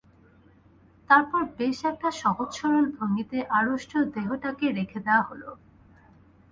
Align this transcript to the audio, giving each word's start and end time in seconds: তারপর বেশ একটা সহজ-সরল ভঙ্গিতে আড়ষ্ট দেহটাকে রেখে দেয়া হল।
তারপর 1.09 1.41
বেশ 1.57 1.79
একটা 1.85 2.09
সহজ-সরল 2.21 2.85
ভঙ্গিতে 2.97 3.37
আড়ষ্ট 3.57 3.91
দেহটাকে 4.15 4.65
রেখে 4.77 4.99
দেয়া 5.05 5.23
হল। 5.29 5.43